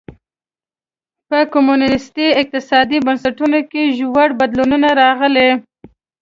[1.29, 5.49] په کمونېستي اقتصادي بنسټونو کې ژور بدلونونه راغلي.